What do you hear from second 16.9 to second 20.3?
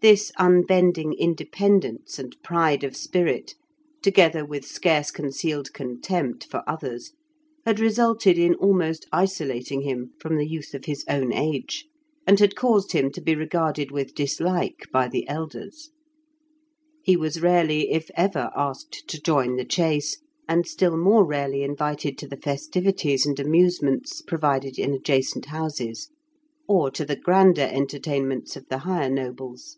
He was rarely, if ever, asked to join the chase,